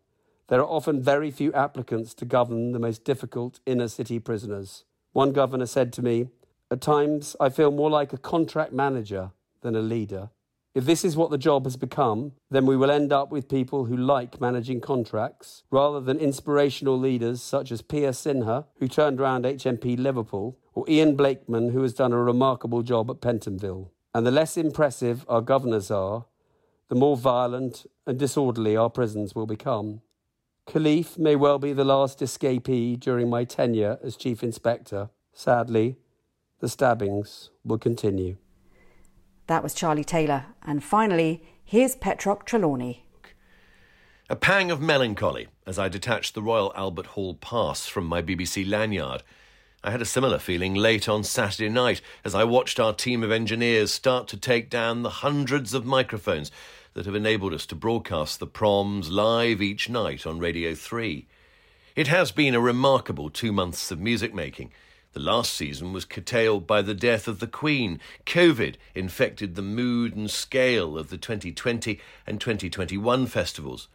There 0.50 0.60
are 0.60 0.67
often 0.67 1.01
very 1.01 1.31
few 1.31 1.53
applicants 1.53 2.13
to 2.15 2.25
govern 2.25 2.74
the 2.74 2.79
most 2.79 3.05
difficult 3.05 3.62
inner 3.65 3.88
city 3.88 4.20
prisoners. 4.20 4.84
One 5.13 5.31
governor 5.31 5.67
said 5.67 5.93
to 5.93 6.01
me, 6.01 6.27
At 6.70 6.81
times 6.81 7.38
I 7.39 7.48
feel 7.48 7.72
more 7.72 7.89
like 7.89 8.12
a 8.12 8.17
contract 8.17 8.74
manager 8.74 9.31
than 9.62 9.74
a 9.74 9.81
leader. 9.81 10.31
If 10.75 10.84
this 10.84 11.05
is 11.05 11.15
what 11.15 11.31
the 11.31 11.38
job 11.38 11.63
has 11.63 11.77
become, 11.77 12.34
then 12.50 12.65
we 12.65 12.75
will 12.75 12.91
end 12.91 13.13
up 13.13 13.31
with 13.31 13.48
people 13.48 13.86
who 13.86 13.96
like 13.96 14.41
managing 14.41 14.81
contracts 14.81 15.63
rather 15.72 16.01
than 16.01 16.17
inspirational 16.20 17.00
leaders 17.00 17.41
such 17.41 17.72
as 17.72 17.81
Pia 17.81 18.12
Sinha, 18.12 18.65
who 18.79 18.89
turned 18.89 19.22
around 19.22 19.46
HMP 19.46 19.98
Liverpool, 19.98 20.58
or 20.74 20.84
Ian 20.89 21.15
Blakeman, 21.15 21.70
who 21.70 21.81
has 21.84 21.93
done 21.93 22.12
a 22.12 22.22
remarkable 22.22 22.84
job 22.84 23.10
at 23.10 23.22
Pentonville. 23.22 23.91
And 24.13 24.25
the 24.25 24.31
less 24.31 24.57
impressive 24.57 25.25
our 25.29 25.41
governors 25.41 25.89
are, 25.89 26.25
the 26.89 26.95
more 26.95 27.15
violent 27.15 27.85
and 28.05 28.19
disorderly 28.19 28.75
our 28.75 28.89
prisons 28.89 29.33
will 29.33 29.45
become. 29.45 30.01
Khalife 30.67 31.17
may 31.17 31.35
well 31.35 31.59
be 31.59 31.73
the 31.73 31.85
last 31.85 32.19
escapee 32.19 32.99
during 32.99 33.29
my 33.29 33.45
tenure 33.45 33.97
as 34.03 34.17
Chief 34.17 34.43
Inspector. 34.43 35.09
Sadly, 35.33 35.97
the 36.59 36.69
stabbings 36.69 37.49
will 37.63 37.77
continue. 37.77 38.37
That 39.47 39.63
was 39.63 39.73
Charlie 39.73 40.03
Taylor. 40.03 40.45
And 40.61 40.83
finally, 40.83 41.43
here's 41.63 41.95
Petroc 41.95 42.45
Trelawney. 42.45 43.05
A 44.29 44.35
pang 44.35 44.71
of 44.71 44.79
melancholy 44.79 45.47
as 45.65 45.79
I 45.79 45.89
detached 45.89 46.35
the 46.35 46.41
Royal 46.41 46.71
Albert 46.75 47.07
Hall 47.07 47.35
pass 47.35 47.87
from 47.87 48.05
my 48.05 48.21
BBC 48.21 48.69
lanyard. 48.69 49.23
I 49.83 49.89
had 49.89 50.01
a 50.01 50.05
similar 50.05 50.38
feeling 50.38 50.75
late 50.75 51.09
on 51.09 51.23
Saturday 51.23 51.67
night 51.67 52.01
as 52.23 52.35
I 52.35 52.43
watched 52.43 52.79
our 52.79 52.93
team 52.93 53.23
of 53.23 53.31
engineers 53.31 53.91
start 53.91 54.27
to 54.27 54.38
take 54.38 54.69
down 54.69 55.01
the 55.01 55.09
hundreds 55.09 55.73
of 55.73 55.85
microphones 55.85 56.51
that 56.93 57.07
have 57.07 57.15
enabled 57.15 57.51
us 57.53 57.65
to 57.65 57.75
broadcast 57.75 58.39
the 58.39 58.45
proms 58.45 59.09
live 59.09 59.59
each 59.59 59.89
night 59.89 60.27
on 60.27 60.38
Radio 60.38 60.75
3. 60.75 61.25
It 61.95 62.07
has 62.07 62.31
been 62.31 62.53
a 62.53 62.61
remarkable 62.61 63.31
two 63.31 63.51
months 63.51 63.89
of 63.89 64.00
music 64.00 64.35
making 64.35 64.71
the 65.13 65.19
last 65.19 65.53
season 65.53 65.91
was 65.91 66.05
curtailed 66.05 66.65
by 66.65 66.81
the 66.81 66.93
death 66.93 67.27
of 67.27 67.39
the 67.39 67.47
Queen. 67.47 68.00
COVID 68.25 68.75
infected 68.95 69.55
the 69.55 69.61
mood 69.61 70.15
and 70.15 70.31
scale 70.31 70.97
of 70.97 71.09
the 71.09 71.17
2020 71.17 72.00
and 72.25 72.39
2021 72.39 73.27
festivals. 73.27 73.89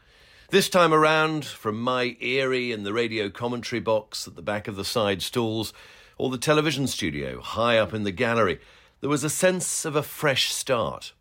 This 0.50 0.68
time 0.68 0.94
around, 0.94 1.44
from 1.44 1.80
my 1.80 2.16
eyrie 2.20 2.70
in 2.70 2.84
the 2.84 2.92
radio 2.92 3.28
commentary 3.30 3.80
box 3.80 4.28
at 4.28 4.36
the 4.36 4.42
back 4.42 4.68
of 4.68 4.76
the 4.76 4.84
side 4.84 5.20
stalls, 5.20 5.72
or 6.18 6.30
the 6.30 6.38
television 6.38 6.86
studio 6.86 7.40
high 7.40 7.78
up 7.78 7.92
in 7.92 8.04
the 8.04 8.12
gallery, 8.12 8.60
there 9.00 9.10
was 9.10 9.24
a 9.24 9.30
sense 9.30 9.84
of 9.84 9.96
a 9.96 10.04
fresh 10.04 10.52
start. 10.52 11.14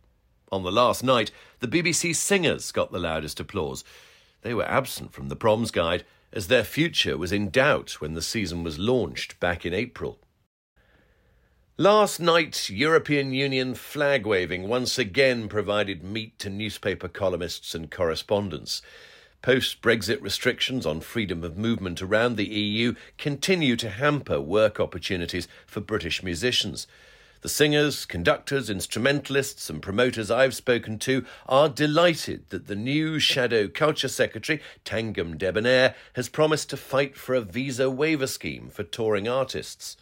On 0.52 0.62
the 0.62 0.72
last 0.72 1.04
night, 1.04 1.32
the 1.60 1.68
BBC 1.68 2.16
singers 2.16 2.72
got 2.72 2.92
the 2.92 3.00
loudest 3.00 3.40
applause. 3.40 3.84
They 4.44 4.54
were 4.54 4.70
absent 4.70 5.12
from 5.12 5.30
the 5.30 5.36
proms 5.36 5.72
guide, 5.72 6.06
as 6.32 6.48
their 6.48 6.64
future 6.64 7.18
was 7.18 7.32
in 7.32 7.50
doubt 7.50 8.00
when 8.00 8.14
the 8.14 8.22
season 8.22 8.64
was 8.64 8.78
launched 8.78 9.40
back 9.40 9.66
in 9.66 9.74
April. 9.74 10.20
Last 11.78 12.20
night's 12.20 12.70
European 12.70 13.34
Union 13.34 13.74
flag 13.74 14.28
waving 14.28 14.68
once 14.68 15.00
again 15.00 15.50
provided 15.50 16.04
meat 16.04 16.38
to 16.40 16.50
newspaper 16.52 17.08
columnists 17.08 17.74
and 17.74 17.90
correspondents. 17.90 18.84
Post 19.46 19.84
Brexit 19.84 20.24
restrictions 20.24 20.88
on 20.88 21.02
freedom 21.02 21.44
of 21.44 21.56
movement 21.56 22.02
around 22.02 22.36
the 22.36 22.48
EU 22.48 22.96
continue 23.20 23.76
to 23.76 23.92
hamper 23.92 24.42
work 24.42 24.80
opportunities 24.80 25.48
for 25.68 25.82
British 25.82 26.24
musicians. 26.24 26.88
The 27.42 27.50
singers, 27.50 28.08
conductors, 28.08 28.72
instrumentalists, 28.72 29.70
and 29.70 29.84
promoters 29.84 30.32
I've 30.32 30.56
spoken 30.56 30.98
to 30.98 31.28
are 31.48 31.70
delighted 31.70 32.50
that 32.50 32.66
the 32.66 32.76
new 32.76 33.20
Shadow 33.20 33.68
Culture 33.68 34.08
Secretary, 34.08 34.64
Thangam 34.84 35.38
Debbonaire, 35.38 35.94
has 36.14 36.28
promised 36.28 36.72
to 36.72 36.78
fight 36.78 37.16
for 37.16 37.36
a 37.36 37.42
visa 37.42 37.88
waiver 37.88 38.26
scheme 38.26 38.70
for 38.70 38.82
touring 38.82 39.28
artists. 39.28 39.96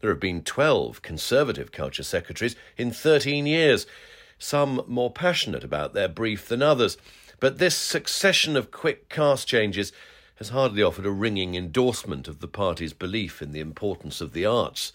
There 0.00 0.10
have 0.10 0.18
been 0.18 0.42
12 0.42 1.00
Conservative 1.00 1.70
Culture 1.70 2.02
Secretaries 2.02 2.56
in 2.76 2.90
13 2.90 3.46
years, 3.46 3.86
some 4.36 4.82
more 4.88 5.12
passionate 5.12 5.62
about 5.62 5.94
their 5.94 6.08
brief 6.08 6.48
than 6.48 6.60
others, 6.60 6.98
but 7.44 7.58
this 7.58 7.76
succession 7.76 8.56
of 8.56 8.70
quick 8.70 9.10
cast 9.10 9.46
changes 9.46 9.92
has 10.36 10.48
hardly 10.48 10.82
offered 10.82 11.04
a 11.04 11.10
ringing 11.10 11.54
endorsement 11.54 12.26
of 12.26 12.40
the 12.40 12.48
party's 12.48 12.94
belief 12.94 13.42
in 13.42 13.52
the 13.52 13.60
importance 13.60 14.22
of 14.22 14.32
the 14.32 14.46
arts. 14.46 14.94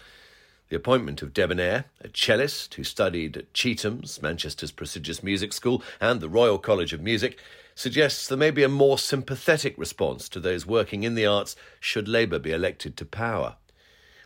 The 0.70 0.75
appointment 0.75 1.22
of 1.22 1.32
Debbonaire, 1.32 1.86
a 2.01 2.08
cellist 2.08 2.74
who 2.74 2.84
studied 2.84 3.38
at 3.38 3.53
Chetham's, 3.53 4.20
Manchester's 4.24 4.72
prestigious 4.72 5.22
music 5.22 5.53
school, 5.53 5.84
and 6.01 6.22
the 6.22 6.27
Royal 6.27 6.58
College 6.58 6.91
of 6.91 7.03
Music, 7.03 7.38
suggests 7.75 8.27
there 8.27 8.36
may 8.36 8.50
be 8.50 8.63
a 8.63 8.68
more 8.68 8.98
sympathetic 8.98 9.77
response 9.77 10.27
to 10.29 10.39
those 10.39 10.65
working 10.65 11.03
in 11.03 11.13
the 11.13 11.27
arts 11.27 11.56
should 11.79 12.08
Labour 12.08 12.39
be 12.39 12.51
elected 12.51 12.98
to 12.98 13.06
power. 13.06 13.58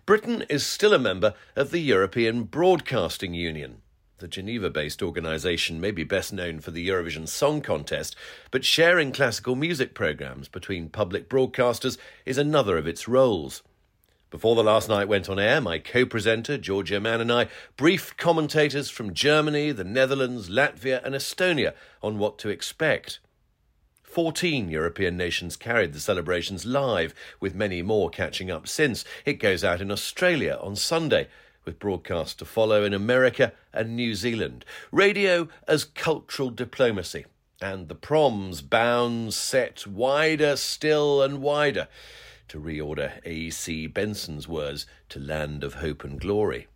Britain 0.06 0.46
is 0.48 0.66
still 0.66 0.94
a 0.94 0.98
member 0.98 1.34
of 1.58 1.72
the 1.72 1.80
European 1.80 2.44
Broadcasting 2.44 3.34
Union. 3.34 3.82
The 4.20 4.28
Geneva 4.28 4.70
based 4.70 5.02
organisation 5.02 5.82
may 5.82 5.92
be 5.92 6.04
best 6.04 6.32
known 6.32 6.60
for 6.60 6.72
the 6.72 6.88
Eurovision 6.88 7.28
Song 7.28 7.62
Contest, 7.62 8.16
but 8.52 8.64
sharing 8.64 9.12
classical 9.12 9.56
music 9.56 9.94
programmes 9.96 10.48
between 10.48 10.90
public 10.90 11.28
broadcasters 11.28 11.98
is 12.26 12.38
another 12.38 12.78
of 12.78 12.88
its 12.88 13.08
roles. 13.08 13.64
Before 14.30 14.56
the 14.56 14.64
last 14.64 14.88
night 14.88 15.08
went 15.08 15.30
on 15.30 15.40
air, 15.40 15.60
my 15.62 15.80
co 15.80 16.06
presenter, 16.06 16.58
Georgia 16.58 17.00
Mann, 17.00 17.22
and 17.22 17.32
I 17.32 17.50
briefed 17.76 18.18
commentators 18.18 18.90
from 18.90 19.14
Germany, 19.14 19.72
the 19.72 19.84
Netherlands, 19.84 20.50
Latvia, 20.50 21.04
and 21.04 21.16
Estonia 21.16 21.74
on 22.02 22.18
what 22.18 22.38
to 22.40 22.50
expect. 22.50 23.20
Fourteen 24.04 24.70
European 24.70 25.18
nations 25.18 25.56
carried 25.56 25.94
the 25.94 26.00
celebrations 26.00 26.66
live, 26.66 27.16
with 27.40 27.56
many 27.56 27.82
more 27.82 28.12
catching 28.12 28.52
up 28.52 28.68
since. 28.68 29.04
It 29.26 29.34
goes 29.34 29.64
out 29.64 29.82
in 29.82 29.92
Australia 29.92 30.60
on 30.62 30.76
Sunday, 30.76 31.28
with 31.66 31.80
broadcasts 31.80 32.36
to 32.36 32.46
follow 32.46 32.84
in 32.84 32.94
America 32.94 33.54
and 33.74 33.96
New 33.96 34.16
Zealand. 34.16 34.66
Radio 34.92 35.48
as 35.68 35.86
cultural 35.86 36.50
diplomacy, 36.50 37.26
and 37.62 37.88
the 37.88 37.96
proms 37.96 38.62
bounds 38.62 39.36
set 39.36 39.88
wider 39.88 40.56
still 40.56 41.22
and 41.22 41.42
wider 41.42 41.88
to 42.50 42.60
reorder 42.60 43.14
A.C. 43.26 43.88
Benson's 43.88 44.48
words 44.48 44.86
to 45.10 45.20
land 45.20 45.64
of 45.64 45.76
hope 45.76 46.04
and 46.04 46.20
glory. 46.20 46.68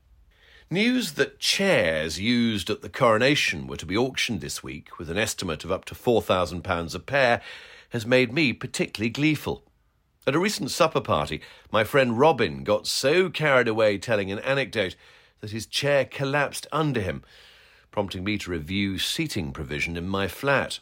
News 0.70 1.14
that 1.14 1.40
chairs 1.40 2.20
used 2.20 2.70
at 2.70 2.82
the 2.82 2.90
coronation 2.90 3.68
were 3.68 3.78
to 3.78 3.86
be 3.86 3.96
auctioned 3.96 4.42
this 4.42 4.62
week 4.62 4.98
with 5.00 5.10
an 5.10 5.18
estimate 5.18 5.64
of 5.64 5.72
up 5.72 5.86
to 5.86 5.96
£4,000 5.96 6.96
a 6.96 7.00
pair 7.00 7.42
has 7.90 8.06
made 8.06 8.34
me 8.34 8.52
particularly 8.52 9.10
gleeful. 9.10 9.64
At 10.28 10.36
a 10.36 10.40
recent 10.40 10.72
supper 10.72 11.00
party, 11.00 11.40
my 11.72 11.86
friend 11.86 12.20
Robin 12.20 12.66
got 12.66 12.86
so 12.86 13.30
carried 13.30 13.70
away 13.70 13.98
telling 13.98 14.30
an 14.30 14.40
anecdote 14.40 14.98
that 15.40 15.52
his 15.52 15.66
chair 15.66 16.04
collapsed 16.04 16.68
under 16.70 17.00
him, 17.00 17.24
prompting 17.92 18.26
me 18.26 18.38
to 18.40 18.52
review 18.52 19.00
seating 19.00 19.54
provision 19.54 19.96
in 19.96 20.06
my 20.06 20.28
flat. 20.28 20.80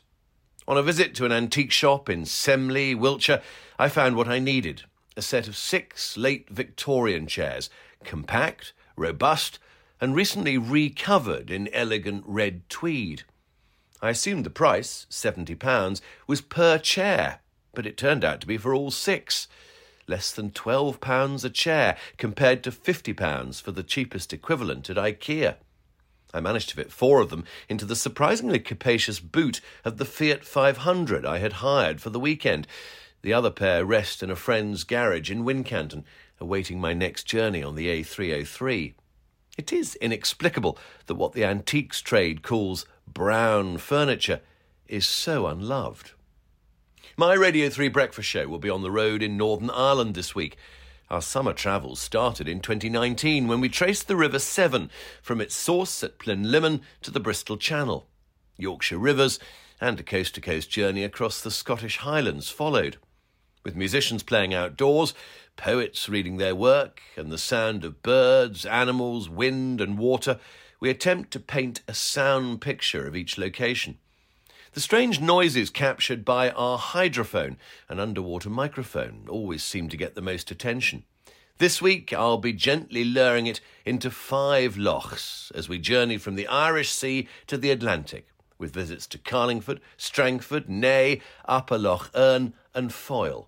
On 0.67 0.79
a 0.79 0.81
visit 0.81 1.13
to 1.15 1.25
an 1.25 1.31
antique 1.31 1.71
shop 1.71 2.09
in 2.09 2.23
Semley, 2.23 2.97
Wiltshire, 2.97 3.43
I 3.77 3.87
found 3.87 4.15
what 4.15 4.27
I 4.27 4.39
needed 4.39 4.81
a 5.15 5.21
set 5.21 5.47
of 5.47 5.55
six 5.55 6.17
late 6.17 6.49
Victorian 6.49 7.27
chairs, 7.27 7.69
compact, 8.03 8.73
robust, 8.97 9.59
and 10.01 10.15
recently 10.15 10.57
recovered 10.57 11.51
in 11.51 11.69
elegant 11.71 12.23
red 12.25 12.67
tweed. 12.67 13.23
I 14.01 14.09
assumed 14.09 14.43
the 14.43 14.49
price, 14.49 15.05
£70, 15.11 16.01
was 16.25 16.41
per 16.41 16.79
chair, 16.79 17.41
but 17.75 17.85
it 17.85 17.97
turned 17.97 18.23
out 18.23 18.41
to 18.41 18.47
be 18.47 18.57
for 18.57 18.73
all 18.73 18.91
six. 18.91 19.47
Less 20.07 20.31
than 20.31 20.51
£12 20.51 21.43
a 21.43 21.49
chair, 21.49 21.97
compared 22.17 22.63
to 22.63 22.71
£50 22.71 23.61
for 23.61 23.71
the 23.71 23.83
cheapest 23.83 24.33
equivalent 24.33 24.89
at 24.89 24.97
IKEA. 24.97 25.55
I 26.33 26.39
managed 26.41 26.69
to 26.69 26.75
fit 26.75 26.91
four 26.91 27.21
of 27.21 27.29
them 27.29 27.45
into 27.69 27.85
the 27.85 27.95
surprisingly 27.95 28.59
capacious 28.59 29.19
boot 29.19 29.61
of 29.83 29.97
the 29.97 30.05
Fiat 30.05 30.43
500 30.43 31.25
I 31.25 31.37
had 31.37 31.53
hired 31.53 32.01
for 32.01 32.09
the 32.09 32.19
weekend. 32.19 32.67
The 33.21 33.33
other 33.33 33.49
pair 33.49 33.85
rest 33.85 34.21
in 34.21 34.29
a 34.29 34.35
friend's 34.35 34.83
garage 34.83 35.31
in 35.31 35.45
Wincanton, 35.45 36.03
awaiting 36.39 36.79
my 36.79 36.93
next 36.93 37.23
journey 37.23 37.63
on 37.63 37.75
the 37.75 37.87
A303. 37.87 38.93
It 39.57 39.71
is 39.71 39.95
inexplicable 39.95 40.77
that 41.05 41.15
what 41.15 41.31
the 41.31 41.45
antiques 41.45 42.01
trade 42.01 42.43
calls 42.43 42.85
brown 43.07 43.77
furniture 43.77 44.41
is 44.87 45.07
so 45.07 45.47
unloved. 45.47 46.11
My 47.17 47.33
Radio 47.33 47.69
3 47.69 47.87
breakfast 47.87 48.27
show 48.27 48.47
will 48.47 48.59
be 48.59 48.69
on 48.69 48.81
the 48.81 48.91
road 48.91 49.23
in 49.23 49.37
Northern 49.37 49.69
Ireland 49.69 50.15
this 50.15 50.35
week. 50.35 50.57
Our 51.09 51.21
summer 51.21 51.53
travels 51.53 51.99
started 51.99 52.47
in 52.47 52.59
2019 52.59 53.47
when 53.47 53.61
we 53.61 53.69
traced 53.69 54.07
the 54.07 54.15
River 54.15 54.39
Severn 54.39 54.89
from 55.21 55.39
its 55.39 55.55
source 55.55 56.03
at 56.03 56.19
Plynlimon 56.19 56.81
to 57.03 57.11
the 57.11 57.19
Bristol 57.21 57.57
Channel. 57.57 58.07
Yorkshire 58.57 58.97
rivers 58.97 59.39
and 59.79 59.99
a 59.99 60.03
coast 60.03 60.35
to 60.35 60.41
coast 60.41 60.69
journey 60.69 61.03
across 61.03 61.41
the 61.41 61.51
Scottish 61.51 61.97
Highlands 61.97 62.49
followed. 62.49 62.97
With 63.63 63.75
musicians 63.75 64.23
playing 64.23 64.53
outdoors, 64.53 65.13
poets 65.55 66.09
reading 66.09 66.37
their 66.37 66.55
work, 66.55 67.01
and 67.15 67.31
the 67.31 67.37
sound 67.37 67.85
of 67.85 68.03
birds, 68.03 68.65
animals, 68.65 69.29
wind, 69.29 69.79
and 69.79 69.97
water, 69.97 70.39
we 70.79 70.89
attempt 70.89 71.31
to 71.31 71.39
paint 71.39 71.81
a 71.87 71.93
sound 71.93 72.61
picture 72.61 73.07
of 73.07 73.15
each 73.15 73.37
location. 73.37 73.97
The 74.75 74.81
strange 74.81 75.21
noises 75.21 75.69
captured 75.69 76.25
by 76.25 76.49
our 76.49 76.77
hydrophone 76.77 77.55
an 77.87 77.97
underwater 77.97 78.49
microphone 78.49 79.25
always 79.29 79.63
seem 79.63 79.87
to 79.87 79.95
get 79.95 80.15
the 80.15 80.21
most 80.21 80.51
attention. 80.51 81.05
This 81.59 81.81
week, 81.81 82.11
I'll 82.11 82.39
be 82.39 82.51
gently 82.51 83.05
luring 83.05 83.47
it 83.47 83.61
into 83.85 84.11
five 84.11 84.75
lochs 84.75 85.49
as 85.55 85.69
we 85.69 85.79
journey 85.79 86.17
from 86.17 86.35
the 86.35 86.47
Irish 86.47 86.91
Sea 86.91 87.25
to 87.47 87.57
the 87.57 87.71
Atlantic, 87.71 88.27
with 88.57 88.73
visits 88.73 89.07
to 89.07 89.17
Carlingford, 89.17 89.79
Strangford, 89.95 90.67
Neagh, 90.67 91.21
Upper 91.45 91.77
Lough 91.77 92.09
Erne, 92.13 92.53
and 92.73 92.93
Foyle. 92.93 93.47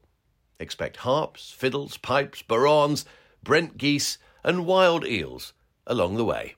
Expect 0.61 0.95
harps, 0.95 1.51
fiddles, 1.51 1.97
pipes, 1.97 2.41
barons, 2.41 3.03
brent 3.43 3.77
geese, 3.77 4.17
and 4.45 4.65
wild 4.65 5.05
eels 5.05 5.51
along 5.85 6.15
the 6.15 6.23
way. 6.23 6.55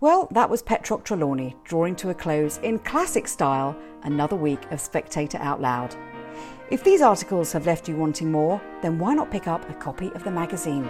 Well, 0.00 0.28
that 0.30 0.48
was 0.48 0.62
Petroc 0.62 1.04
Trelawney 1.04 1.56
drawing 1.62 1.94
to 1.96 2.08
a 2.08 2.14
close 2.14 2.56
in 2.62 2.78
classic 2.78 3.28
style 3.28 3.76
another 4.04 4.34
week 4.34 4.60
of 4.70 4.80
Spectator 4.80 5.36
Out 5.36 5.60
Loud. 5.60 5.94
If 6.70 6.82
these 6.82 7.02
articles 7.02 7.52
have 7.52 7.66
left 7.66 7.86
you 7.86 7.96
wanting 7.96 8.32
more, 8.32 8.62
then 8.80 8.98
why 8.98 9.12
not 9.12 9.30
pick 9.30 9.46
up 9.46 9.68
a 9.68 9.74
copy 9.74 10.10
of 10.12 10.24
the 10.24 10.30
magazine? 10.30 10.88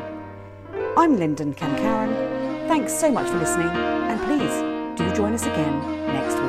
I'm 0.97 1.17
Linden 1.17 1.55
Kemkaran. 1.55 2.69
Thanks 2.69 2.93
so 2.93 3.11
much 3.11 3.27
for 3.29 3.39
listening, 3.39 3.67
and 3.67 4.21
please 4.21 4.97
do 4.97 5.13
join 5.17 5.33
us 5.33 5.43
again 5.45 6.07
next 6.07 6.35
week. 6.35 6.40